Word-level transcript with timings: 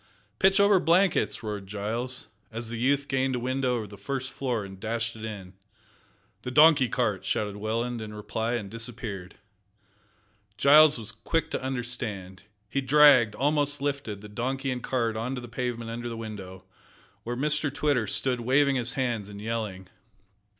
"Pitch 0.39 0.59
over 0.59 0.79
blankets!" 0.79 1.43
roared 1.43 1.67
Giles, 1.67 2.29
as 2.51 2.69
the 2.69 2.79
youth 2.79 3.07
gained 3.07 3.35
a 3.35 3.39
window 3.39 3.75
of 3.75 3.89
the 3.89 3.99
first 3.99 4.31
floor, 4.31 4.65
and 4.65 4.79
dashed 4.79 5.15
it 5.15 5.23
in. 5.23 5.53
"The 6.41 6.49
donkey 6.49 6.89
cart!" 6.89 7.23
shouted 7.23 7.57
Welland, 7.57 8.01
in 8.01 8.11
reply, 8.11 8.53
and 8.53 8.67
disappeared. 8.67 9.35
Giles 10.57 10.97
was 10.97 11.11
quick 11.11 11.51
to 11.51 11.61
understand. 11.61 12.41
He 12.67 12.81
dragged 12.81 13.35
almost 13.35 13.79
lifted 13.79 14.21
the 14.21 14.27
donkey 14.27 14.71
and 14.71 14.81
cart 14.81 15.15
on 15.15 15.35
to 15.35 15.41
the 15.41 15.47
pavement 15.47 15.91
under 15.91 16.09
the 16.09 16.17
window 16.17 16.63
where 17.21 17.35
Mr 17.37 17.71
Twitter 17.71 18.07
stood 18.07 18.39
waving 18.39 18.77
his 18.77 18.93
hands 18.93 19.29
and 19.29 19.39
yelling. 19.39 19.87